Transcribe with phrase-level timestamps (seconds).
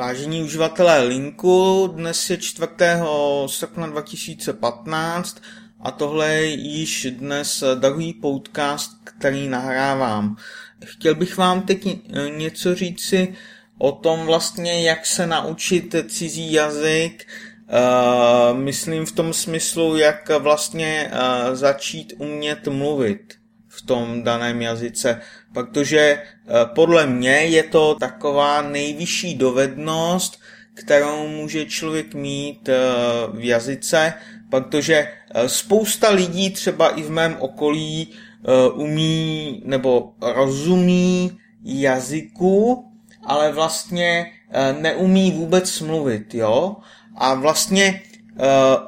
[0.00, 2.68] Vážení uživatelé linku, dnes je 4.
[3.46, 5.42] srpna 2015
[5.80, 10.36] a tohle je již dnes druhý podcast, který nahrávám.
[10.84, 11.88] Chtěl bych vám teď
[12.36, 13.34] něco říci
[13.78, 17.26] o tom vlastně, jak se naučit cizí jazyk,
[17.68, 23.34] uh, myslím v tom smyslu, jak vlastně uh, začít umět mluvit
[23.68, 25.20] v tom daném jazyce,
[25.52, 26.22] protože eh,
[26.74, 30.40] podle mě je to taková nejvyšší dovednost,
[30.74, 32.76] kterou může člověk mít eh,
[33.32, 34.14] v jazyce,
[34.50, 38.08] protože eh, spousta lidí třeba i v mém okolí
[38.74, 42.84] umí nebo rozumí jazyku,
[43.24, 44.32] ale vlastně
[44.80, 46.76] neumí vůbec mluvit, jo?
[47.16, 48.02] A vlastně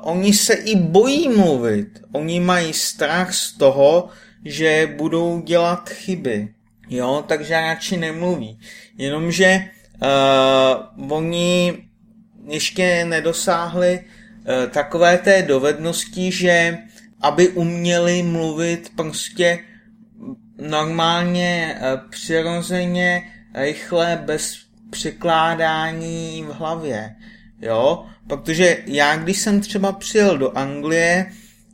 [0.03, 2.01] oni se i bojí mluvit.
[2.13, 4.09] Oni mají strach z toho,
[4.45, 6.49] že budou dělat chyby,
[6.89, 8.59] jo, takže radši nemluví.
[8.99, 9.61] Jenomže
[10.99, 11.85] uh, oni
[12.49, 16.79] ještě nedosáhli uh, takové té dovednosti, že
[17.21, 19.59] aby uměli mluvit prostě
[20.59, 23.23] normálně, uh, přirozeně,
[23.55, 24.59] rychle, bez
[24.91, 27.15] překládání v hlavě.
[27.61, 31.27] Jo, protože já, když jsem třeba přijel do Anglie,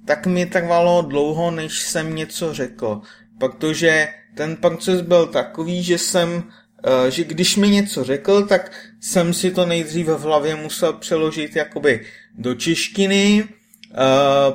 [0.08, 3.00] tak mi trvalo dlouho, než jsem něco řekl,
[3.38, 6.44] protože ten proces byl takový, že jsem,
[6.84, 11.56] eh, že když mi něco řekl, tak jsem si to nejdříve v hlavě musel přeložit
[11.56, 13.96] jakoby do češtiny, eh,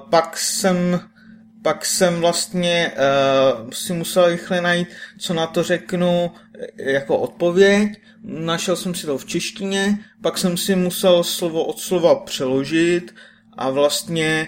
[0.10, 1.00] pak jsem
[1.64, 4.88] pak jsem vlastně uh, si musel rychle najít,
[5.18, 6.32] co na to řeknu
[6.76, 8.02] jako odpověď.
[8.24, 13.16] Našel jsem si to v češtině, pak jsem si musel slovo od slova přeložit
[13.58, 14.48] a vlastně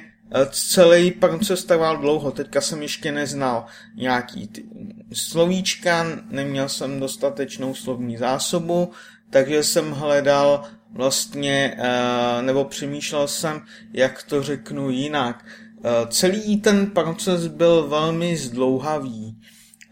[0.52, 4.64] Celý proces trval dlouho, teďka jsem ještě neznal nějaký ty
[5.14, 8.92] slovíčka, neměl jsem dostatečnou slovní zásobu,
[9.30, 13.62] takže jsem hledal vlastně, eh, nebo přemýšlel jsem,
[13.94, 15.46] jak to řeknu jinak.
[15.46, 19.42] Eh, celý ten proces byl velmi zdlouhavý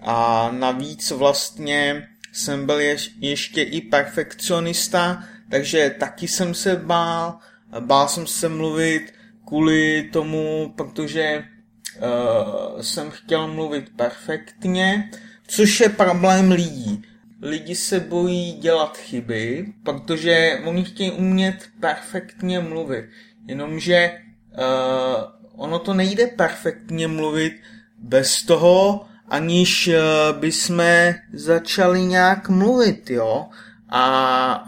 [0.02, 2.80] a navíc vlastně jsem byl
[3.20, 7.38] ještě i perfekcionista, takže taky jsem se bál,
[7.80, 9.14] bál jsem se mluvit
[9.54, 15.10] kvůli tomu, protože uh, jsem chtěl mluvit perfektně,
[15.48, 17.02] což je problém lidí.
[17.42, 23.06] Lidi se bojí dělat chyby, protože oni chtějí umět perfektně mluvit.
[23.48, 24.12] Jenomže
[24.52, 27.54] uh, ono to nejde perfektně mluvit
[27.98, 33.46] bez toho, aniž uh, jsme začali nějak mluvit, jo.
[33.90, 34.66] A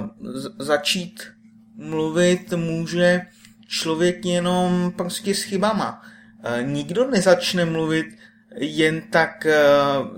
[0.00, 1.22] uh, začít
[1.76, 3.20] mluvit může
[3.66, 6.02] člověk jenom prostě s chybama.
[6.44, 8.06] E, nikdo nezačne mluvit
[8.56, 9.56] jen tak e,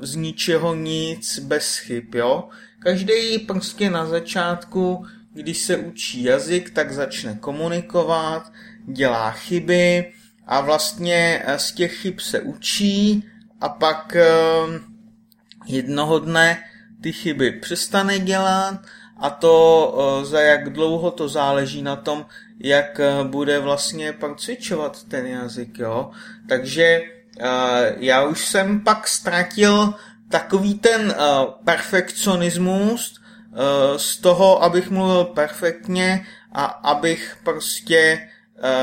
[0.00, 2.48] z ničeho nic bez chyb, jo.
[2.78, 8.52] Každý prostě na začátku, když se učí jazyk, tak začne komunikovat,
[8.86, 10.12] dělá chyby
[10.46, 13.24] a vlastně e, z těch chyb se učí
[13.60, 14.16] a pak
[15.66, 16.64] jednoho dne
[17.00, 18.80] ty chyby přestane dělat
[19.16, 22.26] a to za jak dlouho to záleží na tom,
[22.58, 26.10] jak eh, bude vlastně pak cvičovat ten jazyk, jo.
[26.48, 27.46] Takže uh,
[27.96, 29.94] já už jsem pak ztratil
[30.28, 33.20] takový ten uh, perfekcionismus
[33.96, 38.28] z toho, abych mluvil perfektně a abych prostě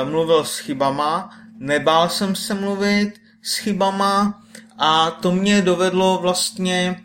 [0.04, 1.38] mluvil s chybama.
[1.58, 4.42] Nebál jsem se mluvit s chybama
[4.78, 7.04] a to mě dovedlo vlastně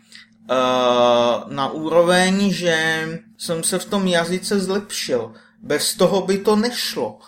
[1.47, 3.07] na úroveň, že
[3.37, 5.33] jsem se v tom jazyce zlepšil.
[5.61, 7.19] Bez toho by to nešlo.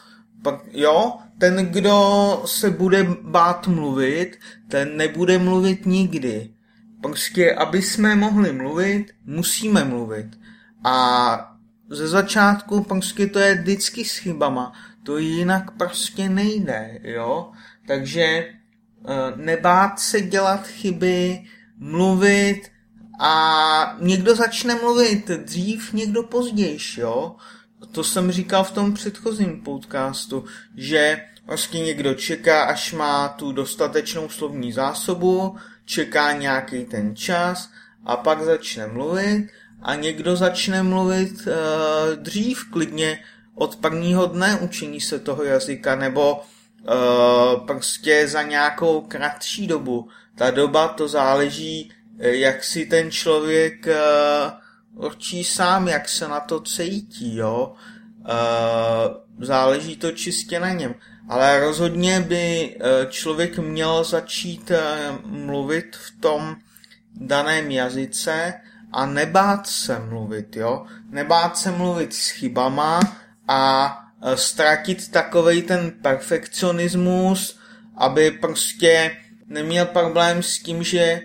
[0.41, 6.53] Pak, jo, ten, kdo se bude bát mluvit, ten nebude mluvit nikdy.
[7.01, 10.27] Prostě, aby jsme mohli mluvit, musíme mluvit.
[10.83, 11.57] A
[11.89, 14.73] ze začátku prostě to je vždycky s chybama.
[15.03, 17.51] To jinak prostě nejde, jo.
[17.87, 18.53] Takže eh,
[19.35, 21.43] nebát se dělat chyby,
[21.77, 22.61] mluvit
[23.19, 27.35] a někdo začne mluvit dřív, někdo později, jo
[27.91, 30.45] to jsem říkal v tom předchozím podcastu,
[30.77, 37.69] že vlastně někdo čeká, až má tu dostatečnou slovní zásobu, čeká nějaký ten čas
[38.05, 39.47] a pak začne mluvit
[39.81, 43.19] a někdo začne mluvit uh, dřív, klidně
[43.55, 50.09] od prvního dne učení se toho jazyka, nebo uh, prostě za nějakou kratší dobu.
[50.35, 54.51] Ta doba to záleží, jak si ten člověk uh,
[54.95, 57.73] určí sám, jak se na to cítí, jo.
[58.19, 60.95] Uh, záleží to čistě na něm.
[61.29, 64.81] Ale rozhodně by e, člověk měl začít e,
[65.25, 66.55] mluvit v tom
[67.15, 68.53] daném jazyce
[68.93, 70.85] a nebát se mluvit, jo.
[71.09, 72.99] Nebát se mluvit s chybama
[73.47, 77.59] a e, ztratit takovej ten perfekcionismus,
[77.97, 79.17] aby prostě
[79.47, 81.21] neměl problém s tím, že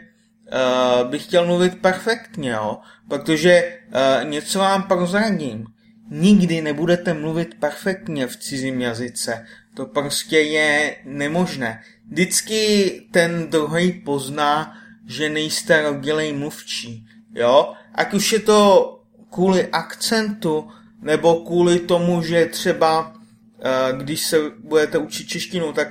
[0.53, 2.79] uh, bych chtěl mluvit perfektně, jo.
[3.09, 5.67] Protože uh, něco vám prozradím.
[6.11, 9.47] Nikdy nebudete mluvit perfektně v cizím jazyce.
[9.75, 11.83] To prostě je nemožné.
[12.09, 17.07] Vždycky ten druhý pozná, že nejste rodilej mluvčí.
[17.35, 17.73] Jo?
[17.95, 18.93] Ať už je to
[19.31, 20.69] kvůli akcentu,
[21.03, 23.15] nebo kvůli tomu, že třeba
[23.61, 25.89] eh, když se budete učit češtinu, tak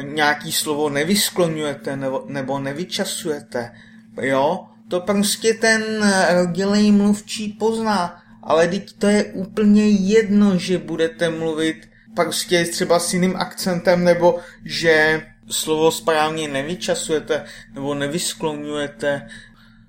[0.00, 3.72] nějaký slovo nevyskloňujete nebo, nebo nevyčasujete.
[4.20, 4.66] Jo?
[4.88, 5.82] To prostě ten
[6.30, 8.22] rodilej mluvčí pozná.
[8.42, 14.38] Ale teď to je úplně jedno, že budete mluvit prostě třeba s jiným akcentem, nebo
[14.64, 17.44] že slovo správně nevyčasujete
[17.74, 19.28] nebo nevyskloňujete.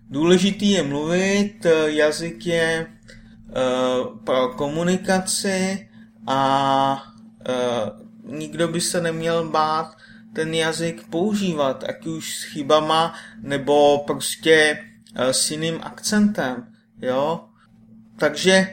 [0.09, 5.89] Důležitý je mluvit, jazyk je uh, pro komunikaci
[6.27, 7.03] a
[7.49, 9.97] uh, nikdo by se neměl bát
[10.33, 14.79] ten jazyk používat, ať už s chybama nebo prostě
[15.19, 16.67] uh, s jiným akcentem,
[17.01, 17.45] jo.
[18.17, 18.67] Takže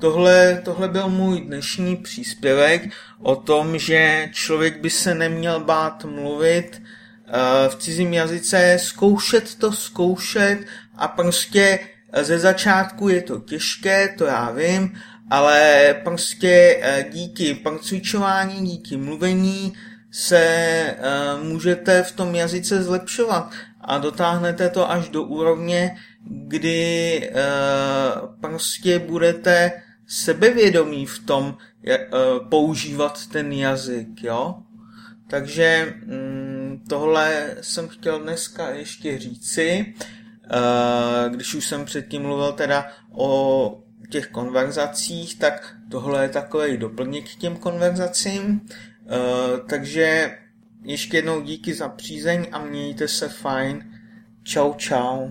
[0.00, 6.82] Tohle, tohle byl můj dnešní příspěvek o tom, že člověk by se neměl bát mluvit
[6.82, 10.58] uh, v cizím jazyce, zkoušet to, zkoušet
[10.96, 11.78] a prostě
[12.22, 19.72] ze začátku je to těžké, to já vím, ale prostě uh, díky procvičování, díky mluvení
[20.18, 28.34] se uh, můžete v tom jazyce zlepšovat a dotáhnete to až do úrovně, kdy uh,
[28.40, 34.54] prostě budete sebevědomí v tom je, uh, používat ten jazyk, jo.
[35.28, 39.94] Takže mm, tohle jsem chtěl dneska ještě říci,
[41.28, 43.80] když už jsem předtím mluvil teda o
[44.10, 48.60] těch konverzacích, tak tohle je takový doplněk k těm konverzacím.
[49.06, 50.38] Uh, takže
[50.82, 53.92] ještě jednou díky za přízeň a mějte se fajn.
[54.42, 55.28] Čau, čau.